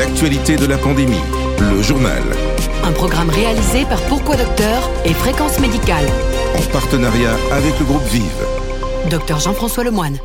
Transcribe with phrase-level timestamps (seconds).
[0.00, 1.20] l'actualité de la pandémie,
[1.58, 2.22] le journal.
[2.84, 6.06] Un programme réalisé par Pourquoi Docteur et Fréquence Médicale.
[6.56, 8.46] En partenariat avec le groupe Vive.
[9.10, 10.16] Docteur Jean-François Lemoine.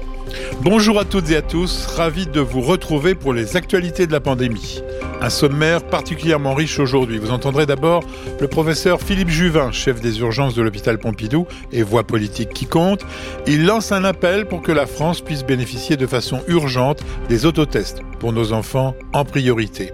[0.62, 4.22] Bonjour à toutes et à tous, ravi de vous retrouver pour les actualités de la
[4.22, 4.82] pandémie.
[5.26, 7.18] Un sommaire particulièrement riche aujourd'hui.
[7.18, 8.04] Vous entendrez d'abord
[8.40, 13.04] le professeur Philippe Juvin, chef des urgences de l'hôpital Pompidou et voix politique qui compte.
[13.48, 18.04] Il lance un appel pour que la France puisse bénéficier de façon urgente des autotests
[18.20, 19.94] pour nos enfants en priorité.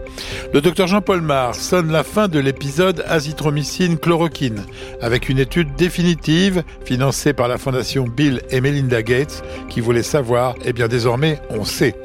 [0.54, 4.66] Le docteur Jean-Paul Mar sonne la fin de l'épisode azithromycine chloroquine
[5.00, 10.56] avec une étude définitive financée par la fondation Bill et Melinda Gates qui voulait savoir,
[10.58, 11.96] et eh bien désormais on sait.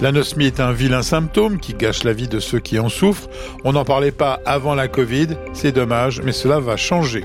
[0.00, 3.28] L'anosmie est un vilain symptôme qui gâche la vie de ceux qui en souffrent.
[3.64, 7.24] On n'en parlait pas avant la Covid, c'est dommage, mais cela va changer.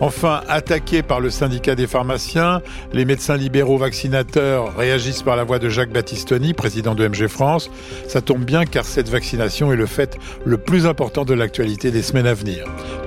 [0.00, 5.58] Enfin, attaqués par le syndicat des pharmaciens, les médecins libéraux vaccinateurs réagissent par la voix
[5.58, 7.70] de Jacques Battistoni, président de MG France.
[8.08, 12.02] Ça tombe bien car cette vaccination est le fait le plus important de l'actualité des
[12.02, 12.66] semaines à venir.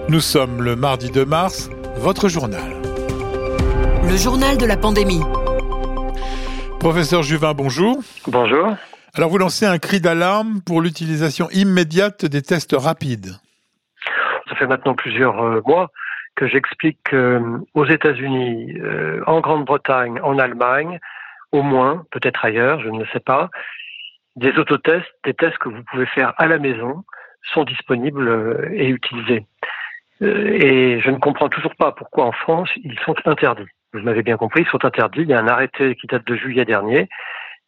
[0.10, 2.76] Nous sommes le mardi 2 mars, votre journal.
[4.08, 5.22] Le journal de la pandémie.
[6.80, 7.98] Professeur Juvin, bonjour.
[8.28, 8.76] Bonjour.
[9.18, 13.32] Alors vous lancez un cri d'alarme pour l'utilisation immédiate des tests rapides.
[14.50, 15.90] Ça fait maintenant plusieurs euh, mois
[16.36, 21.00] que j'explique qu'aux États-Unis, euh, en Grande-Bretagne, en Allemagne,
[21.54, 23.50] au moins, peut-être ailleurs, je ne sais pas,
[24.36, 27.06] des autotests, des tests que vous pouvez faire à la maison,
[27.54, 29.46] sont disponibles euh, et utilisés.
[30.20, 33.64] Et je ne comprends toujours pas pourquoi en France ils sont interdits.
[33.94, 35.22] Vous m'avez bien compris, ils sont interdits.
[35.22, 37.08] Il y a un arrêté qui date de juillet dernier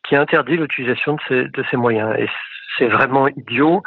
[0.03, 2.15] qui interdit l'utilisation de ces, de ces moyens.
[2.17, 2.27] Et
[2.77, 3.83] c'est vraiment idiot,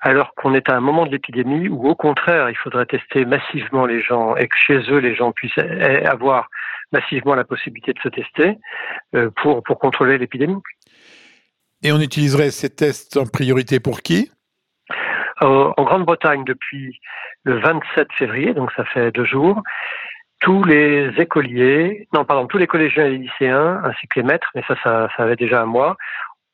[0.00, 3.86] alors qu'on est à un moment de l'épidémie où, au contraire, il faudrait tester massivement
[3.86, 5.58] les gens et que chez eux, les gens puissent
[6.04, 6.48] avoir
[6.92, 8.58] massivement la possibilité de se tester
[9.14, 10.60] euh, pour, pour contrôler l'épidémie.
[11.82, 14.30] Et on utiliserait ces tests en priorité pour qui?
[15.42, 17.00] Euh, En Grande-Bretagne, depuis
[17.42, 19.62] le 27 février, donc ça fait deux jours,
[20.44, 24.50] tous les écoliers, non pardon, tous les collégiens et les lycéens, ainsi que les maîtres,
[24.54, 25.96] mais ça, ça, ça avait déjà un mois,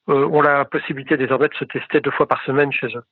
[0.08, 3.02] euh, ont la possibilité désormais de se tester deux fois par semaine chez eux,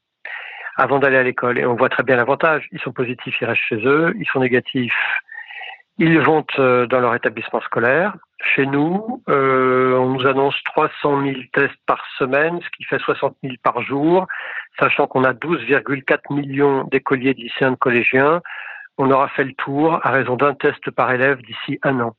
[0.76, 1.58] avant d'aller à l'école.
[1.58, 2.69] Et on voit très bien l'avantage.
[2.70, 4.14] Ils sont positifs, ils restent chez eux.
[4.20, 4.94] Ils sont négatifs,
[5.98, 8.14] ils vont euh, dans leur établissement scolaire.
[8.54, 13.36] Chez nous, euh, on nous annonce 300 000 tests par semaine, ce qui fait 60
[13.42, 14.28] 000 par jour,
[14.78, 18.42] sachant qu'on a 12,4 millions d'écoliers, de lycéens, de collégiens
[18.98, 22.16] on aura fait le tour à raison d'un test par élève d'ici un an.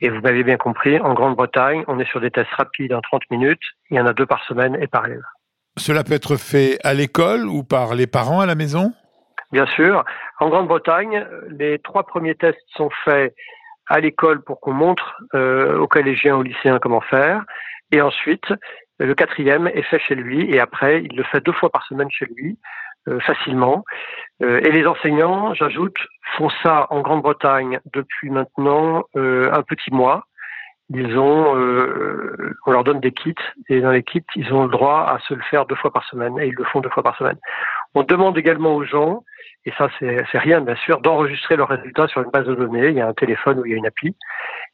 [0.00, 3.22] Et vous m'avez bien compris, en Grande-Bretagne, on est sur des tests rapides en 30
[3.30, 3.62] minutes.
[3.88, 5.22] Il y en a deux par semaine et par élève.
[5.76, 8.92] Cela peut être fait à l'école ou par les parents à la maison?
[9.52, 10.04] Bien sûr.
[10.40, 13.32] En Grande-Bretagne, les trois premiers tests sont faits
[13.86, 17.44] à l'école pour qu'on montre euh, aux collégiens, aux lycéens comment faire.
[17.92, 18.52] Et ensuite,
[18.98, 22.10] le quatrième est fait chez lui et après, il le fait deux fois par semaine
[22.10, 22.58] chez lui
[23.20, 23.84] facilement.
[24.42, 25.96] Euh, et les enseignants, j'ajoute,
[26.36, 30.24] font ça en Grande-Bretagne depuis maintenant euh, un petit mois.
[30.94, 31.54] Ils ont,
[32.66, 33.34] on leur donne des kits
[33.70, 36.04] et dans les kits, ils ont le droit à se le faire deux fois par
[36.04, 37.38] semaine et ils le font deux fois par semaine.
[37.94, 39.24] On demande également aux gens
[39.64, 42.88] et ça c'est rien bien sûr, d'enregistrer leurs résultats sur une base de données.
[42.88, 44.16] Il y a un téléphone où il y a une appli.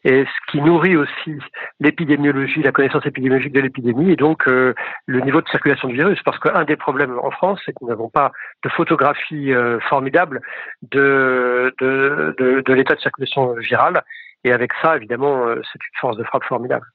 [0.05, 1.37] Et ce qui nourrit aussi
[1.81, 4.73] l'épidémiologie, la connaissance épidémiologique de l'épidémie et donc euh,
[5.07, 6.21] le niveau de circulation du virus.
[6.25, 10.41] Parce qu'un des problèmes en France, c'est que nous n'avons pas de photographie euh, formidable
[10.83, 14.03] de, de l'état de circulation virale.
[14.45, 16.87] Et avec ça, évidemment, euh, c'est une force de frappe formidable.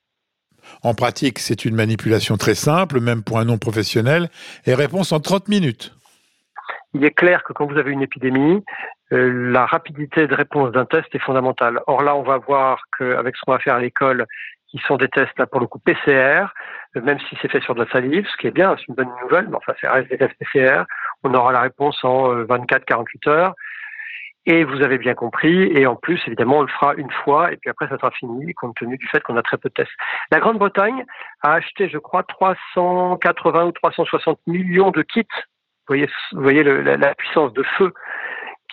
[0.81, 4.29] En pratique, c'est une manipulation très simple, même pour un non professionnel,
[4.65, 5.93] et réponse en 30 minutes
[6.93, 8.63] il est clair que quand vous avez une épidémie,
[9.11, 11.79] euh, la rapidité de réponse d'un test est fondamentale.
[11.87, 14.25] Or là, on va voir qu'avec ce qu'on va faire à l'école,
[14.67, 16.47] qui sont des tests là pour le coup PCR,
[16.95, 18.95] euh, même si c'est fait sur de la salive, ce qui est bien, c'est une
[18.95, 20.83] bonne nouvelle, mais enfin, c'est reste des tests PCR.
[21.23, 23.53] On aura la réponse en 24-48 euh, heures.
[24.45, 27.55] Et vous avez bien compris, et en plus, évidemment, on le fera une fois, et
[27.55, 29.93] puis après, ça sera fini, compte tenu du fait qu'on a très peu de tests.
[30.31, 31.05] La Grande-Bretagne
[31.43, 35.23] a acheté, je crois, 380 ou 360 millions de kits
[35.87, 37.93] vous voyez, vous voyez la, puissance de feu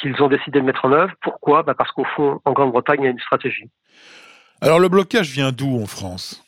[0.00, 1.12] qu'ils ont décidé de mettre en œuvre.
[1.20, 1.62] Pourquoi?
[1.62, 3.68] Bah Parce qu'au fond, en Grande-Bretagne, il y a une stratégie.
[4.60, 6.44] Alors le blocage vient d'où en France?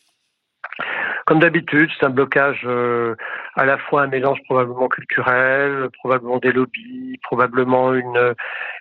[1.26, 3.14] Comme d'habitude, c'est un blocage euh,
[3.56, 8.34] à la fois un mélange probablement culturel, probablement des lobbies, probablement une,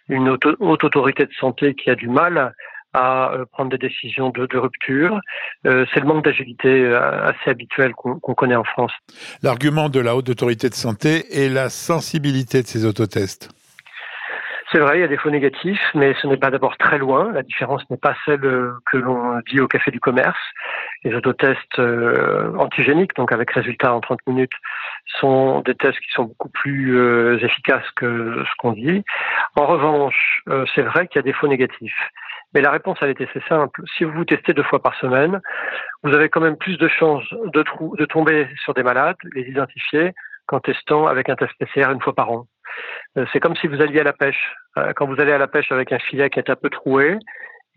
[0.10, 2.54] une haute autorité de santé qui a du mal
[2.94, 5.20] à euh, prendre des décisions de, rupture.
[5.66, 8.92] Euh, c'est le manque d'agilité euh, assez habituel qu'on connaît en France.
[9.44, 13.50] L'argument de la haute autorité de santé est la sensibilité de ces autotests.
[14.71, 17.33] C'est vrai, il y a des faux négatifs, mais ce n'est pas d'abord très loin.
[17.33, 20.39] La différence n'est pas celle que l'on dit au café du commerce.
[21.03, 24.53] Les autotests euh, antigéniques, donc avec résultat en 30 minutes,
[25.19, 29.03] sont des tests qui sont beaucoup plus euh, efficaces que ce qu'on dit.
[29.57, 32.09] En revanche, euh, c'est vrai qu'il y a des faux négatifs.
[32.53, 33.81] Mais la réponse, elle était assez simple.
[33.97, 35.41] Si vous vous testez deux fois par semaine,
[36.03, 40.13] vous avez quand même plus de chances de tomber sur des malades, les identifier,
[40.51, 42.45] qu'en testant avec un test PCR une fois par an.
[43.18, 44.53] Euh, c'est comme si vous alliez à la pêche.
[44.77, 47.18] Euh, quand vous allez à la pêche avec un filet qui est un peu troué,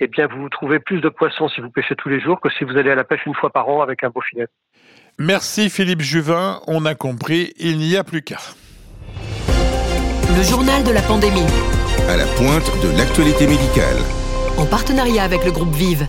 [0.00, 2.64] eh bien, vous trouvez plus de poissons si vous pêchez tous les jours que si
[2.64, 4.46] vous allez à la pêche une fois par an avec un beau filet.
[5.18, 6.60] Merci Philippe Juvin.
[6.66, 8.40] On a compris, il n'y a plus qu'à.
[10.36, 11.46] Le journal de la pandémie.
[12.08, 13.98] À la pointe de l'actualité médicale.
[14.58, 16.08] En partenariat avec le groupe Vive.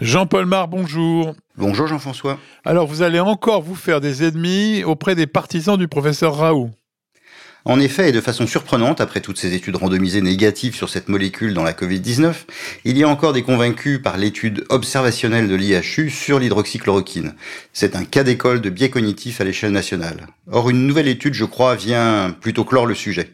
[0.00, 1.34] Jean-Paul Mar, bonjour.
[1.56, 2.38] Bonjour Jean-François.
[2.64, 6.70] Alors vous allez encore vous faire des ennemis auprès des partisans du professeur Raoult.
[7.64, 11.52] En effet, et de façon surprenante, après toutes ces études randomisées négatives sur cette molécule
[11.52, 12.32] dans la Covid-19,
[12.84, 17.34] il y a encore des convaincus par l'étude observationnelle de l'IHU sur l'hydroxychloroquine.
[17.72, 20.28] C'est un cas d'école de biais cognitif à l'échelle nationale.
[20.48, 23.32] Or, une nouvelle étude, je crois, vient plutôt clore le sujet.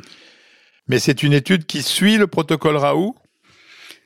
[0.89, 3.15] Mais c'est une étude qui suit le protocole Raoult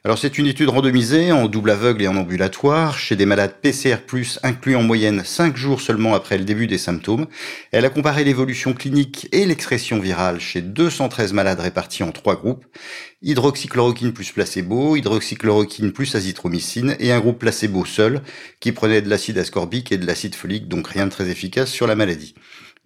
[0.04, 3.98] alors c'est une étude randomisée en double aveugle et en ambulatoire chez des malades PCR+,
[4.44, 7.26] inclus en moyenne 5 jours seulement après le début des symptômes.
[7.72, 12.64] Elle a comparé l'évolution clinique et l'expression virale chez 213 malades répartis en trois groupes,
[13.22, 18.22] hydroxychloroquine plus placebo, hydroxychloroquine plus azithromycine et un groupe placebo seul
[18.60, 21.88] qui prenait de l'acide ascorbique et de l'acide folique, donc rien de très efficace sur
[21.88, 22.34] la maladie.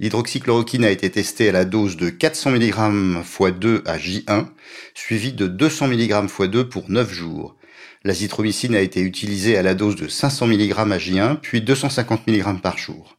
[0.02, 2.74] L'hydroxychloroquine a été testée à la dose de 400 mg
[3.22, 4.46] x 2 à J1,
[4.94, 7.54] suivi de 200 mg x 2 pour 9 jours.
[8.02, 12.60] L'azithromycine a été utilisée à la dose de 500 mg à J1, puis 250 mg
[12.60, 13.16] par jour,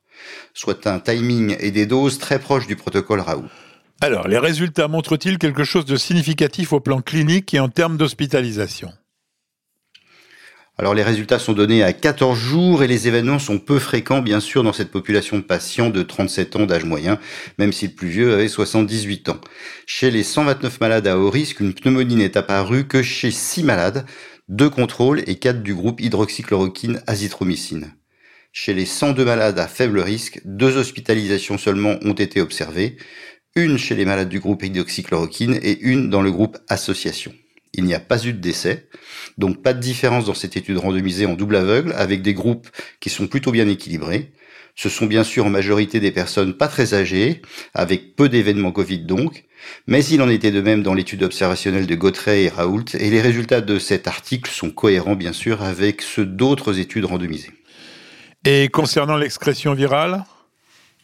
[0.54, 3.48] soit un timing et des doses très proches du protocole Raoult.
[4.02, 8.92] Alors, les résultats montrent-ils quelque chose de significatif au plan clinique et en termes d'hospitalisation?
[10.80, 14.40] Alors les résultats sont donnés à 14 jours et les événements sont peu fréquents bien
[14.40, 17.20] sûr dans cette population de patients de 37 ans d'âge moyen,
[17.60, 19.40] même si le plus vieux avait 78 ans.
[19.86, 24.06] Chez les 129 malades à haut risque, une pneumonie n'est apparue que chez 6 malades,
[24.50, 27.94] 2 contrôles et 4 du groupe hydroxychloroquine azithromycine.
[28.52, 32.98] Chez les 102 malades à faible risque, deux hospitalisations seulement ont été observées,
[33.56, 37.32] une chez les malades du groupe hydroxychloroquine et une dans le groupe association
[37.74, 38.88] il n'y a pas eu de décès.
[39.38, 43.10] Donc pas de différence dans cette étude randomisée en double aveugle avec des groupes qui
[43.10, 44.32] sont plutôt bien équilibrés.
[44.76, 47.42] Ce sont bien sûr en majorité des personnes pas très âgées,
[47.76, 49.46] avec peu d'événements Covid donc,
[49.86, 53.22] mais il en était de même dans l'étude observationnelle de Gautrey et Raoult, et les
[53.22, 57.52] résultats de cet article sont cohérents bien sûr avec ceux d'autres études randomisées.
[58.46, 60.26] Et concernant l'excrétion virale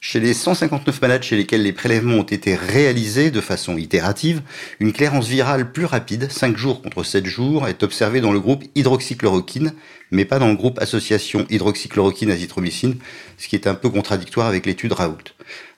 [0.01, 4.41] chez les 159 malades chez lesquels les prélèvements ont été réalisés de façon itérative,
[4.79, 8.63] une clairance virale plus rapide, 5 jours contre 7 jours, est observée dans le groupe
[8.75, 9.73] hydroxychloroquine,
[10.11, 12.95] mais pas dans le groupe association hydroxychloroquine-azithromycine,
[13.37, 15.17] ce qui est un peu contradictoire avec l'étude Raoult.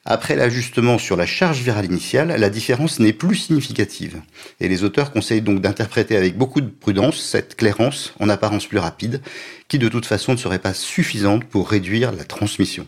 [0.05, 4.21] Après l'ajustement sur la charge virale initiale, la différence n'est plus significative.
[4.59, 8.79] Et les auteurs conseillent donc d'interpréter avec beaucoup de prudence cette clairance, en apparence plus
[8.79, 9.21] rapide,
[9.67, 12.87] qui de toute façon ne serait pas suffisante pour réduire la transmission.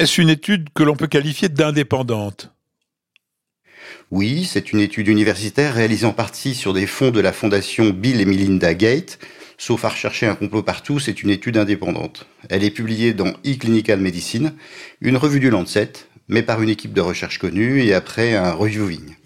[0.00, 2.54] Est-ce une étude que l'on peut qualifier d'indépendante?
[4.10, 8.18] Oui, c'est une étude universitaire réalisée en partie sur des fonds de la fondation Bill
[8.18, 9.18] et Melinda Gates.
[9.58, 12.26] Sauf à rechercher un complot partout, c'est une étude indépendante.
[12.48, 14.54] Elle est publiée dans eClinical Medicine,
[15.02, 15.92] une revue du Lancet,
[16.28, 19.16] mais par une équipe de recherche connue et après un reviewing.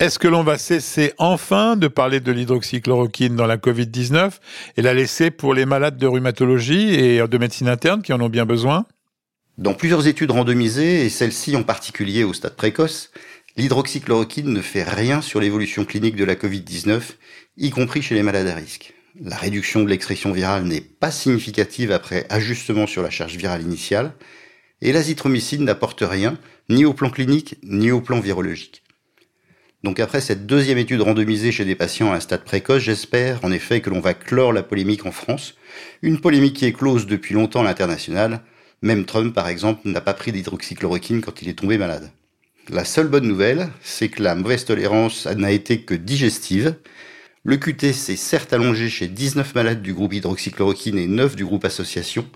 [0.00, 4.32] Est-ce que l'on va cesser enfin de parler de l'hydroxychloroquine dans la Covid-19
[4.76, 8.28] et la laisser pour les malades de rhumatologie et de médecine interne qui en ont
[8.28, 8.84] bien besoin?
[9.58, 13.10] Dans plusieurs études randomisées, et celle-ci en particulier au stade précoce,
[13.56, 17.00] l'hydroxychloroquine ne fait rien sur l'évolution clinique de la Covid-19,
[17.58, 18.94] y compris chez les malades à risque.
[19.20, 24.14] La réduction de l'expression virale n'est pas significative après ajustement sur la charge virale initiale,
[24.80, 26.38] et l'azithromycine n'apporte rien,
[26.70, 28.82] ni au plan clinique, ni au plan virologique.
[29.82, 33.52] Donc après cette deuxième étude randomisée chez des patients à un stade précoce, j'espère en
[33.52, 35.56] effet que l'on va clore la polémique en France,
[36.02, 38.42] une polémique qui est close depuis longtemps à l'international,
[38.82, 42.10] même Trump, par exemple, n'a pas pris d'hydroxychloroquine quand il est tombé malade.
[42.68, 46.76] La seule bonne nouvelle, c'est que la mauvaise tolérance n'a été que digestive.
[47.44, 51.64] Le QT s'est certes allongé chez 19 malades du groupe hydroxychloroquine et 9 du groupe
[51.64, 52.26] association,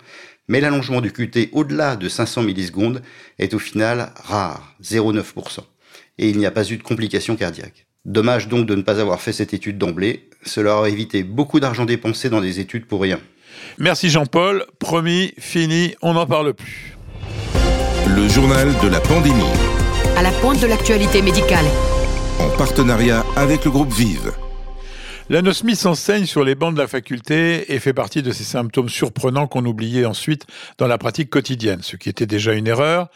[0.49, 3.03] mais l'allongement du QT au-delà de 500 millisecondes
[3.39, 5.61] est au final rare, 0,9%.
[6.19, 7.87] Et il n'y a pas eu de complications cardiaques.
[8.05, 11.85] Dommage donc de ne pas avoir fait cette étude d'emblée, cela aurait évité beaucoup d'argent
[11.85, 13.21] dépensé dans des études pour rien.
[13.79, 14.65] Merci Jean-Paul.
[14.79, 16.97] Promis, fini, on n'en parle plus.
[18.09, 19.43] Le journal de la pandémie.
[20.17, 21.67] À la pointe de l'actualité médicale.
[22.39, 24.33] en partenariat avec le groupe Vive.
[25.29, 29.49] L'anosmie s'enseigne sur les bancs de la faculté et fait partie de ces symptômes surprenants
[29.49, 30.47] qu'on oubliait ensuite
[30.79, 33.09] dans la pratique quotidienne, ce qui était déjà une erreur.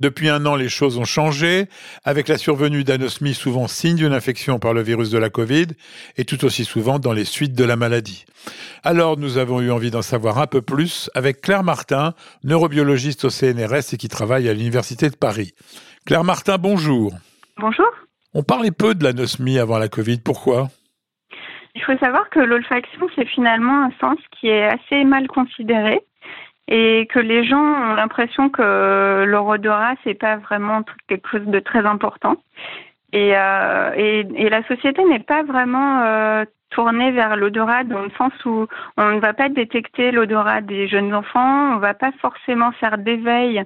[0.00, 1.66] Depuis un an, les choses ont changé,
[2.04, 5.66] avec la survenue d'anosmie souvent signe d'une infection par le virus de la Covid,
[6.16, 8.24] et tout aussi souvent dans les suites de la maladie.
[8.84, 13.30] Alors nous avons eu envie d'en savoir un peu plus avec Claire Martin, neurobiologiste au
[13.30, 15.52] CNRS et qui travaille à l'Université de Paris.
[16.04, 17.12] Claire Martin, bonjour.
[17.58, 17.90] Bonjour.
[18.34, 20.68] On parlait peu de l'anosmie avant la Covid, pourquoi?
[21.74, 26.00] Il faut savoir que l'olfaction, c'est finalement un sens qui est assez mal considéré
[26.68, 31.60] et que les gens ont l'impression que leur odorat, c'est pas vraiment quelque chose de
[31.60, 32.36] très important.
[33.12, 38.32] Et, euh, et, la société n'est pas vraiment euh, tournée vers l'odorat dans le sens
[38.44, 42.72] où on ne va pas détecter l'odorat des jeunes enfants, on ne va pas forcément
[42.72, 43.62] faire d'éveil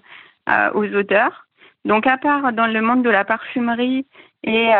[0.48, 1.46] euh, aux odeurs.
[1.86, 4.06] Donc à part dans le monde de la parfumerie
[4.44, 4.70] et,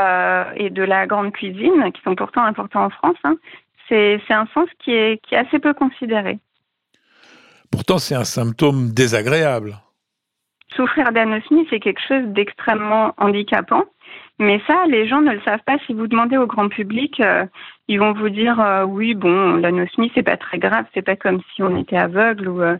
[0.56, 3.36] et de la grande cuisine, qui sont pourtant importants en France, hein,
[3.88, 6.38] c'est un sens qui est, qui est assez peu considéré.
[7.70, 9.76] Pourtant, c'est un symptôme désagréable.
[10.74, 13.84] Souffrir d'anosmie, c'est quelque chose d'extrêmement handicapant.
[14.40, 15.76] Mais ça, les gens ne le savent pas.
[15.86, 17.44] Si vous demandez au grand public, euh,
[17.88, 21.42] ils vont vous dire euh, oui, bon, l'anosmie, c'est pas très grave, c'est pas comme
[21.54, 22.48] si on était aveugle.
[22.48, 22.78] Ou, euh.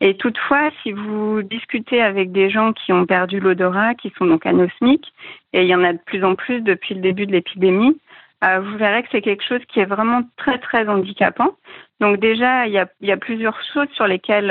[0.00, 4.46] Et toutefois, si vous discutez avec des gens qui ont perdu l'odorat, qui sont donc
[4.46, 5.12] anosmiques,
[5.52, 7.98] et il y en a de plus en plus depuis le début de l'épidémie,
[8.42, 11.50] vous verrez que c'est quelque chose qui est vraiment très très handicapant.
[12.00, 14.48] Donc déjà, il y a, plusieurs choses sur lesquelles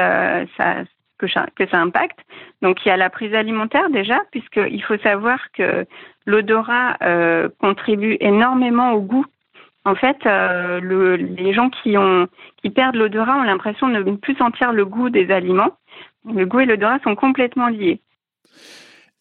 [0.58, 0.84] ça,
[1.22, 2.20] que ça, que ça impacte.
[2.62, 5.86] Donc il y a la prise alimentaire déjà, puisqu'il faut savoir que
[6.26, 9.26] l'odorat euh, contribue énormément au goût.
[9.86, 11.96] En fait, euh, le, les gens qui,
[12.70, 15.76] perdent l'odorat ont l'impression de ne plus sentir le goût des aliments.
[16.26, 18.00] Le goût et l'odorat sont complètement liés.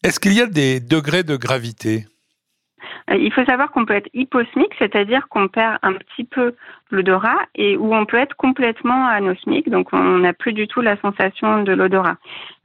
[0.03, 2.05] Est-ce qu'il y a des degrés de gravité?
[2.05, 2.20] euh,
[3.15, 6.55] il faut savoir qu'on peut être hyposmique, c'est-à-dire qu'on perd un petit peu
[6.89, 10.97] l'odorat, et où on peut être complètement anosmique, donc on n'a plus du tout la
[10.97, 12.17] sensation de l'odorat.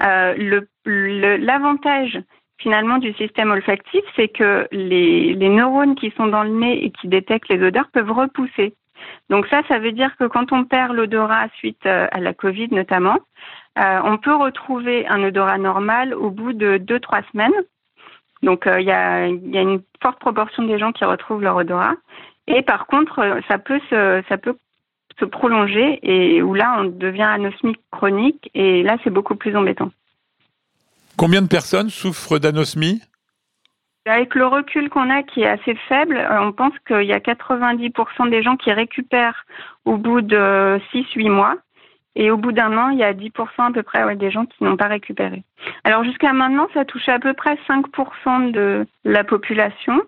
[0.03, 2.19] Euh, L'avantage
[2.59, 6.91] finalement du système olfactif, c'est que les, les neurones qui sont dans le nez et
[6.91, 8.75] qui détectent les odeurs peuvent repousser.
[9.29, 12.69] Donc ça, ça veut dire que quand on perd l'odorat suite euh, à la Covid
[12.71, 13.19] notamment,
[13.79, 17.53] euh, on peut retrouver un odorat normal au bout de 2-3 semaines.
[18.47, 21.57] Donc euh, il y, a, y, a, une forte proportion des gens qui retrouvent leur
[21.57, 21.95] odorat.
[22.47, 24.57] Et par contre, ça peut se, ça peut
[25.19, 29.91] se prolonger et où là on devient anosmique chronique et là c'est beaucoup plus embêtant.
[31.19, 33.03] Combien de personnes souffrent d'anosmie?
[34.05, 37.19] Avec le recul qu'on a qui est assez faible, euh, on pense qu'il y a
[37.19, 39.45] 90% des gens qui récupèrent
[39.85, 41.57] au bout de 6-8 mois.
[42.19, 44.65] Et au bout d'un an, il y a 10% à peu près des gens qui
[44.65, 45.45] n'ont pas récupéré.
[45.85, 50.01] Alors jusqu'à maintenant, ça touche à peu près 5% de la population.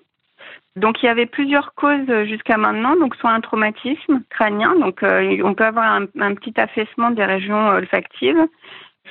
[0.76, 5.38] Donc il y avait plusieurs causes jusqu'à maintenant, donc soit un traumatisme crânien, donc euh,
[5.44, 8.46] on peut avoir un, petit affaissement des régions olfactives,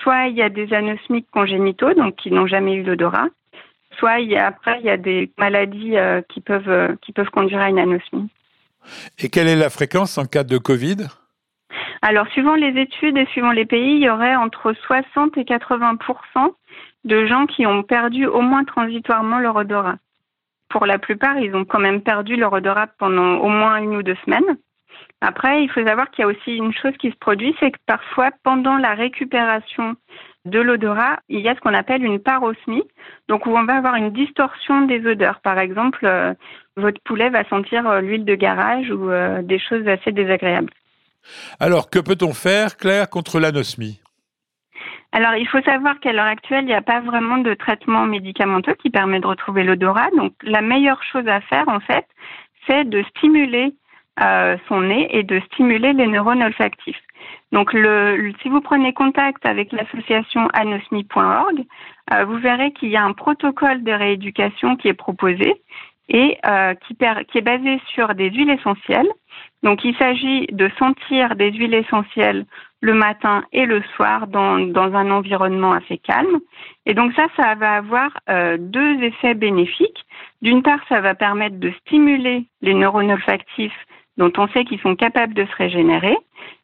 [0.02, 3.28] soit il y a des anosmiques congénitaux, donc qui n'ont jamais eu d'odorat,
[4.00, 7.12] soit il y a, après il y a des maladies euh, qui peuvent euh, qui
[7.12, 8.30] peuvent conduire à une anosmie.
[9.20, 11.08] Et quelle est la fréquence en cas de Covid?
[12.02, 16.54] Alors suivant les études et suivant les pays, il y aurait entre 60 et 80%
[17.06, 19.98] de gens qui ont perdu au moins transitoirement leur odorat.
[20.70, 24.04] Pour la plupart, ils ont quand même perdu leur odorat pendant au moins une ou
[24.04, 24.58] deux semaines.
[25.22, 27.80] Après, il faut savoir qu'il y a aussi une chose qui se produit, c'est que
[27.88, 29.96] parfois, pendant la récupération
[30.46, 32.84] de l'odorat, il y a ce qu'on appelle une parosmie,
[33.28, 35.40] donc où on va avoir une distorsion des odeurs.
[35.42, 36.34] Par exemple, euh,
[36.76, 40.72] votre poulet va sentir euh, l'huile de garage ou euh, des choses assez désagréables.
[41.60, 44.00] Alors, que peut-on faire, Claire, contre l'anosmie?
[45.12, 48.76] Alors, il faut savoir qu'à l'heure actuelle, il n'y a pas vraiment de traitement médicamenteux
[48.76, 50.10] qui permet de retrouver l'odorat.
[50.16, 52.06] Donc, la meilleure chose à faire, en fait,
[52.68, 53.74] c'est de stimuler
[54.20, 57.02] euh, son nez et de stimuler les neurones olfactifs.
[57.52, 57.72] Donc,
[58.42, 61.64] si vous prenez contact avec l'association anosmie.org,
[62.14, 65.62] euh, vous verrez qu'il y a un protocole de rééducation qui est proposé
[66.10, 69.10] et euh, qui, est basé sur des huiles essentielles.
[69.64, 72.46] Donc, il s'agit de sentir des huiles essentielles
[72.82, 76.40] le matin et le soir dans, un environnement assez calme.
[76.86, 80.06] Et donc ça, ça va avoir euh, deux effets bénéfiques.
[80.42, 83.78] D'une part, ça va permettre de stimuler les neurones olfactifs
[84.18, 86.18] dont on sait qu'ils sont capables de se régénérer.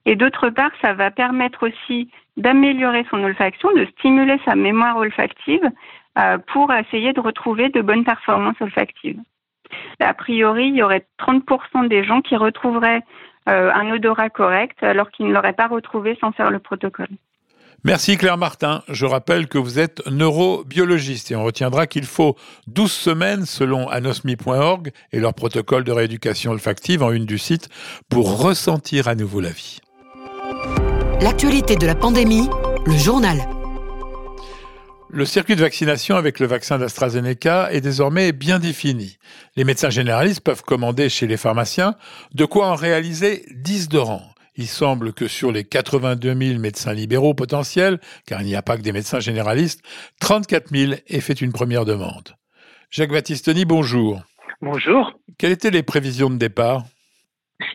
[0.05, 5.69] Et d'autre part, ça va permettre aussi d'améliorer son olfaction, de stimuler sa mémoire olfactive
[6.17, 9.19] euh, pour essayer de retrouver de bonnes performances olfactives.
[9.99, 13.01] A priori, il y aurait 30% des gens qui retrouveraient
[13.49, 17.09] euh, un odorat correct alors qu'ils ne l'auraient pas retrouvé sans faire le protocole.
[17.85, 18.81] Merci Claire Martin.
[18.87, 22.37] Je rappelle que vous êtes neurobiologiste et on retiendra qu'il faut
[22.67, 27.67] 12 semaines selon anosmi.org et leur protocole de rééducation olfactive en une du site
[28.09, 29.79] pour ressentir à nouveau la vie.
[31.19, 32.47] L'actualité de la pandémie,
[32.85, 33.37] le journal.
[35.15, 39.19] Le circuit de vaccination avec le vaccin d'AstraZeneca est désormais bien défini.
[39.55, 41.93] Les médecins généralistes peuvent commander chez les pharmaciens
[42.33, 44.23] de quoi en réaliser 10 de rang.
[44.55, 48.75] Il semble que sur les 82 000 médecins libéraux potentiels, car il n'y a pas
[48.75, 49.85] que des médecins généralistes,
[50.19, 52.35] 34 000 aient fait une première demande.
[52.89, 54.19] Jacques Battistoni, bonjour.
[54.63, 55.13] Bonjour.
[55.37, 56.85] Quelles étaient les prévisions de départ?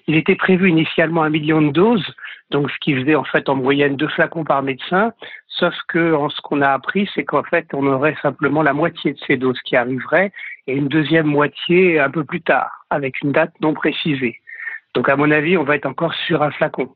[0.09, 2.15] Il était prévu initialement un million de doses,
[2.51, 5.13] donc ce qui faisait en fait en moyenne deux flacons par médecin.
[5.59, 9.19] Sauf que ce qu'on a appris, c'est qu'en fait, on aurait simplement la moitié de
[9.27, 10.31] ces doses qui arriveraient
[10.69, 14.41] et une deuxième moitié un peu plus tard, avec une date non précisée.
[14.95, 16.95] Donc, à mon avis, on va être encore sur un flacon.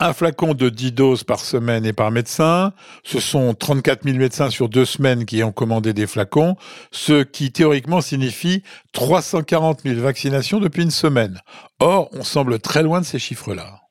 [0.00, 2.72] Un flacon de 10 doses par semaine et par médecin.
[3.04, 6.56] Ce sont 34 000 médecins sur deux semaines qui ont commandé des flacons,
[6.90, 11.40] ce qui théoriquement signifie 340 000 vaccinations depuis une semaine.
[11.78, 13.83] Or, on semble très loin de ces chiffres-là.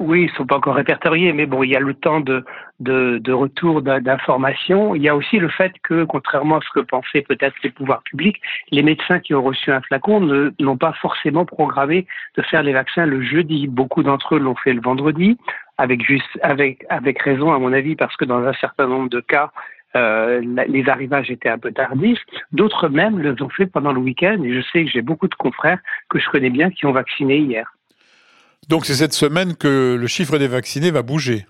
[0.00, 2.42] Oui, ils ne sont pas encore répertoriés, mais bon, il y a le temps de,
[2.78, 4.94] de, retour d'informations.
[4.94, 8.02] Il y a aussi le fait que, contrairement à ce que pensaient peut-être les pouvoirs
[8.04, 8.40] publics,
[8.70, 10.20] les médecins qui ont reçu un flacon
[10.58, 12.06] n'ont pas forcément programmé
[12.38, 13.66] de faire les vaccins le jeudi.
[13.66, 15.36] Beaucoup d'entre eux l'ont fait le vendredi,
[15.76, 19.20] avec, juste, avec, avec raison à mon avis, parce que dans un certain nombre de
[19.20, 19.50] cas,
[19.96, 22.24] euh, les arrivages étaient un peu tardifs.
[22.52, 25.34] D'autres même le ont fait pendant le week-end, et je sais que j'ai beaucoup de
[25.34, 27.70] confrères que je connais bien qui ont vacciné hier.
[28.70, 31.44] Donc c'est cette semaine que le chiffre des vaccinés va bouger.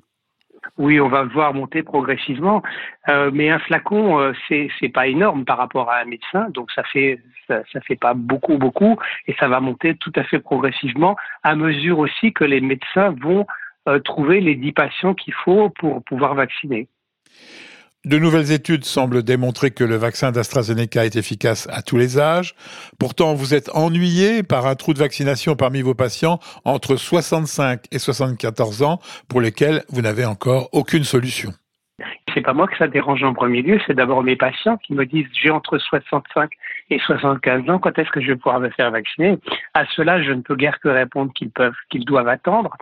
[0.78, 2.62] Oui, on va voir monter progressivement,
[3.10, 6.82] euh, mais un flacon, euh, c'est pas énorme par rapport à un médecin, donc ça
[6.82, 8.96] fait ça, fait pas beaucoup beaucoup,
[9.26, 13.46] et ça va monter tout à fait progressivement à mesure aussi que les médecins vont
[13.86, 16.88] euh, trouver les dix patients qu'il faut pour pouvoir vacciner.
[18.06, 22.54] De nouvelles études semblent démontrer que le vaccin d'AstraZeneca est efficace à tous les âges.
[22.98, 27.98] Pourtant, vous êtes ennuyé par un trou de vaccination parmi vos patients entre 65 et
[27.98, 31.52] 74 ans pour lesquels vous n'avez encore aucune solution.
[32.32, 35.04] C'est pas moi que ça dérange en premier lieu, c'est d'abord mes patients qui me
[35.04, 36.50] disent j'ai entre 65
[36.90, 39.38] et 75 ans, quand est-ce que je vais pouvoir me faire vacciner?
[39.74, 42.76] À cela, je ne peux guère que répondre qu'ils peuvent, qu'ils doivent attendre.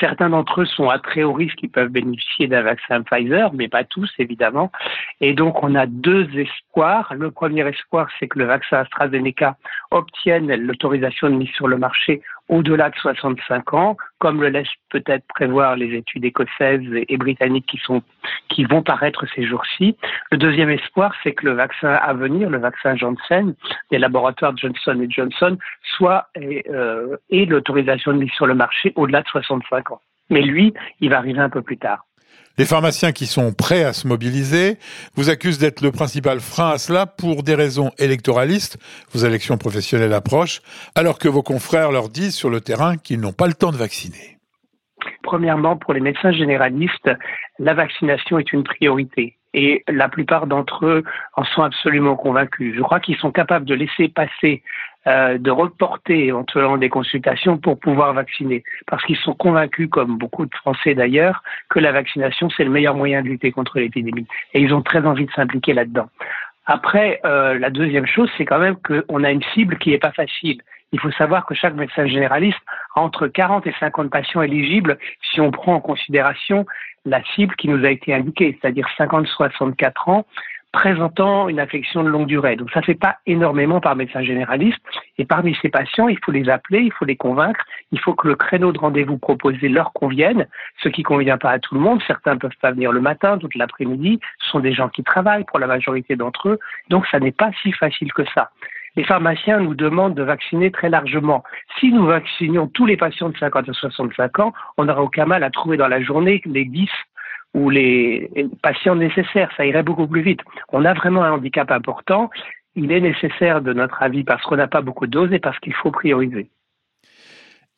[0.00, 3.68] Certains d'entre eux sont à très haut risque, ils peuvent bénéficier d'un vaccin Pfizer, mais
[3.68, 4.72] pas tous évidemment.
[5.20, 7.12] Et donc on a deux espoirs.
[7.16, 9.56] Le premier espoir, c'est que le vaccin AstraZeneca
[9.90, 15.24] obtienne l'autorisation de mise sur le marché au-delà de 65 ans, comme le laissent peut-être
[15.28, 18.02] prévoir les études écossaises et britanniques qui sont
[18.48, 19.96] qui vont paraître ces jours-ci.
[20.30, 23.54] Le deuxième espoir, c'est que le vaccin à venir, le vaccin Janssen,
[23.90, 25.56] des laboratoires Johnson Johnson,
[25.96, 30.00] soit et, euh, l'autorisation de mise sur le marché au-delà de 65 ans.
[30.30, 32.04] Mais lui, il va arriver un peu plus tard.
[32.58, 34.76] Les pharmaciens qui sont prêts à se mobiliser
[35.14, 38.78] vous accusent d'être le principal frein à cela pour des raisons électoralistes.
[39.12, 40.60] Vos élections professionnelles approchent,
[40.94, 43.78] alors que vos confrères leur disent sur le terrain qu'ils n'ont pas le temps de
[43.78, 44.38] vacciner.
[45.22, 47.10] Premièrement, pour les médecins généralistes,
[47.58, 51.04] la vaccination est une priorité et la plupart d'entre eux
[51.36, 52.74] en sont absolument convaincus.
[52.76, 54.62] Je crois qu'ils sont capables de laisser passer,
[55.06, 60.46] euh, de reporter éventuellement des consultations pour pouvoir vacciner, parce qu'ils sont convaincus, comme beaucoup
[60.46, 64.60] de Français d'ailleurs, que la vaccination c'est le meilleur moyen de lutter contre l'épidémie, et
[64.60, 66.08] ils ont très envie de s'impliquer là-dedans.
[66.66, 70.12] Après, euh, la deuxième chose, c'est quand même qu'on a une cible qui n'est pas
[70.12, 70.62] facile.
[70.92, 72.60] Il faut savoir que chaque médecin généraliste
[72.94, 74.98] a entre 40 et 50 patients éligibles
[75.32, 76.66] si on prend en considération
[77.04, 80.26] la cible qui nous a été indiquée, c'est-à-dire 50-64 ans
[80.72, 82.56] présentant une affection de longue durée.
[82.56, 84.78] Donc ça ne fait pas énormément par médecin généraliste.
[85.18, 87.60] Et parmi ces patients, il faut les appeler, il faut les convaincre,
[87.92, 90.46] il faut que le créneau de rendez-vous proposé leur convienne,
[90.82, 92.02] ce qui ne convient pas à tout le monde.
[92.06, 94.18] Certains ne peuvent pas venir le matin, d'autres l'après-midi.
[94.40, 96.58] Ce sont des gens qui travaillent pour la majorité d'entre eux.
[96.88, 98.50] Donc ça n'est pas si facile que ça
[98.96, 101.42] les pharmaciens nous demandent de vacciner très largement.
[101.80, 105.42] Si nous vaccinions tous les patients de 50 à 65 ans, on n'aurait aucun mal
[105.44, 106.90] à trouver dans la journée les 10
[107.54, 108.30] ou les
[108.62, 109.50] patients nécessaires.
[109.56, 110.40] Ça irait beaucoup plus vite.
[110.72, 112.30] On a vraiment un handicap important.
[112.74, 115.58] Il est nécessaire, de notre avis, parce qu'on n'a pas beaucoup de doses et parce
[115.58, 116.48] qu'il faut prioriser.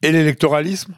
[0.02, 0.94] Et l'électoralisme?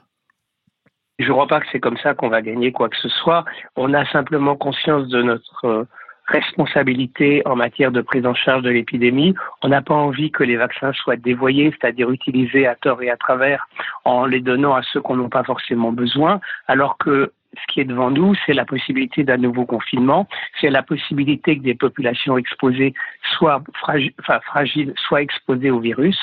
[1.18, 3.44] Je ne crois pas que c'est comme ça qu'on va gagner quoi que ce soit.
[3.74, 5.86] On a simplement conscience de notre
[6.26, 9.34] responsabilité en matière de prise en charge de l'épidémie.
[9.62, 13.16] On n'a pas envie que les vaccins soient dévoyés, c'est-à-dire utilisés à tort et à
[13.16, 13.66] travers
[14.04, 17.84] en les donnant à ceux qu'on n'a pas forcément besoin, alors que ce qui est
[17.84, 20.28] devant nous, c'est la possibilité d'un nouveau confinement,
[20.60, 22.94] c'est la possibilité que des populations exposées
[23.36, 26.18] soient fragiles, soient exposées au virus.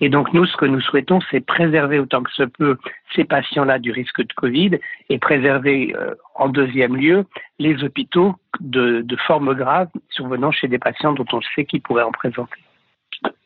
[0.00, 2.78] Et donc nous, ce que nous souhaitons, c'est préserver autant que se peut
[3.14, 7.24] ces patients-là du risque de Covid et préserver euh, en deuxième lieu
[7.58, 12.02] les hôpitaux de, de formes graves survenant chez des patients dont on sait qu'ils pourraient
[12.02, 12.60] en présenter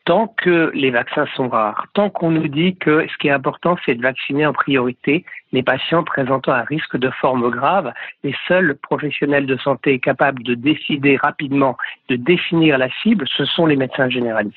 [0.07, 3.77] tant que les vaccins sont rares, tant qu'on nous dit que ce qui est important,
[3.85, 7.93] c'est de vacciner en priorité les patients présentant un risque de forme grave,
[8.23, 11.77] les seuls professionnels de santé capables de décider rapidement,
[12.09, 14.57] de définir la cible, ce sont les médecins généralistes.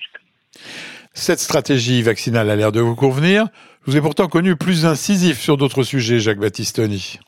[1.14, 3.48] Cette stratégie vaccinale a l'air de vous convenir.
[3.86, 7.20] Je vous ai pourtant connu plus incisif sur d'autres sujets, Jacques Battistoni.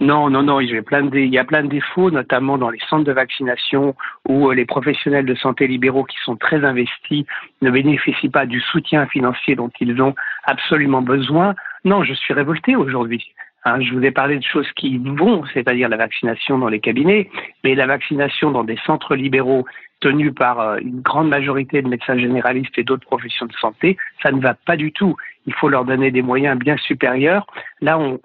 [0.00, 3.94] Non, non, non, il y, a plein de, défauts, notamment dans les centres de vaccination
[4.28, 7.24] où euh, les professionnels de santé libéraux qui sont très investis
[7.62, 11.54] ne bénéficient pas du soutien financier dont ils ont absolument besoin.
[11.84, 13.24] Non, je suis révolté aujourd'hui.
[13.66, 17.30] Hein, je vous ai parlé de choses qui vont, c'est-à-dire la vaccination dans les cabinets,
[17.62, 19.64] mais la vaccination dans des centres libéraux
[20.00, 24.32] tenus par euh, une grande majorité de médecins généralistes et d'autres professions de santé, ça
[24.32, 25.16] ne va pas du tout.
[25.46, 27.46] Il faut leur donner des moyens bien supérieurs.
[27.80, 28.18] Là, on,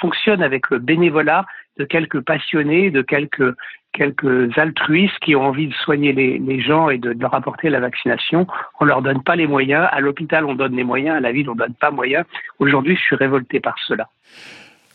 [0.00, 1.46] fonctionne avec le bénévolat
[1.78, 3.54] de quelques passionnés, de quelques,
[3.92, 8.46] quelques altruistes qui ont envie de soigner les, gens et de, leur apporter la vaccination.
[8.80, 9.88] On leur donne pas les moyens.
[9.92, 11.16] À l'hôpital, on donne les moyens.
[11.16, 12.24] À la ville, on donne pas moyens.
[12.58, 14.08] Aujourd'hui, je suis révolté par cela.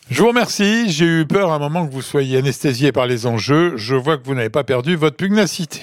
[0.09, 0.89] Je vous remercie.
[0.89, 3.77] J'ai eu peur à un moment que vous soyez anesthésié par les enjeux.
[3.77, 5.81] Je vois que vous n'avez pas perdu votre pugnacité.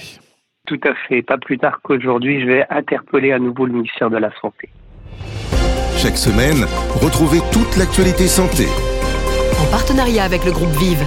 [0.67, 1.21] Tout à fait.
[1.21, 4.69] Pas plus tard qu'aujourd'hui, je vais interpeller à nouveau le ministère de la Santé.
[5.97, 6.65] Chaque semaine,
[7.01, 8.65] retrouvez toute l'actualité santé.
[9.61, 11.03] En partenariat avec le groupe Vive.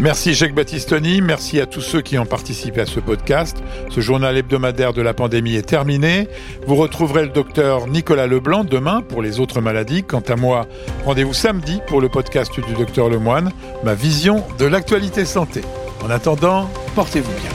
[0.00, 3.58] Merci Jacques Battistoni, merci à tous ceux qui ont participé à ce podcast.
[3.90, 6.26] Ce journal hebdomadaire de la pandémie est terminé.
[6.66, 10.02] Vous retrouverez le docteur Nicolas Leblanc demain pour les autres maladies.
[10.02, 10.66] Quant à moi,
[11.04, 13.52] rendez-vous samedi pour le podcast du docteur Lemoine,
[13.84, 15.60] ma vision de l'actualité santé.
[16.02, 17.50] En attendant, portez-vous bien.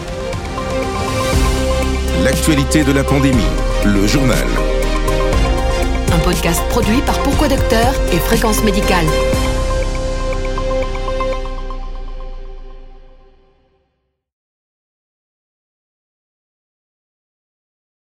[2.23, 3.41] L'actualité de la pandémie,
[3.85, 4.45] le journal.
[6.13, 9.07] Un podcast produit par Pourquoi Docteur et Fréquence Médicale.